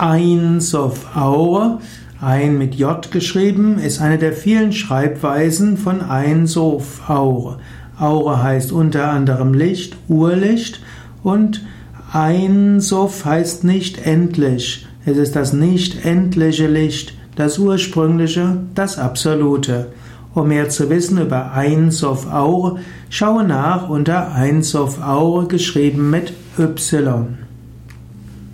[0.00, 1.80] Ein Sof Aur,
[2.20, 7.58] ein mit J geschrieben, ist eine der vielen Schreibweisen von Ein Sof Aur.
[7.98, 10.80] Aure heißt unter anderem Licht, Urlicht
[11.24, 11.64] und
[12.12, 14.86] Ein Sof heißt nicht endlich.
[15.04, 19.88] Es ist das nicht endliche Licht, das ursprüngliche, das absolute.
[20.32, 22.78] Um mehr zu wissen über Ein Sof Aur,
[23.10, 27.47] schaue nach unter Ein Sof Aur geschrieben mit Y.